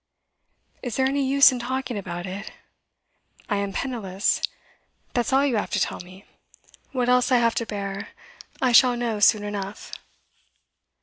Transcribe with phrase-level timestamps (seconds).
[0.81, 2.51] 'Is there any use in talking about it?
[3.47, 4.41] I am penniless
[5.13, 6.25] that's all you have to tell me.
[6.91, 8.07] What else I have to bear,
[8.59, 9.91] I shall know soon enough.